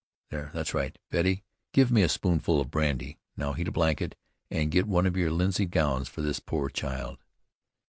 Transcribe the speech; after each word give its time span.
There, 0.31 0.49
that's 0.51 0.73
right. 0.73 0.97
Betty, 1.11 1.43
give 1.73 1.91
me 1.91 2.01
a 2.01 2.09
spoonful 2.09 2.59
of 2.59 2.71
brandy. 2.71 3.19
Now 3.37 3.53
heat 3.53 3.67
a 3.67 3.71
blanket, 3.71 4.15
and 4.49 4.71
get 4.71 4.87
one 4.87 5.05
of 5.05 5.15
your 5.15 5.29
linsey 5.29 5.67
gowns 5.67 6.07
for 6.09 6.23
this 6.23 6.39
poor 6.39 6.69
child." 6.69 7.19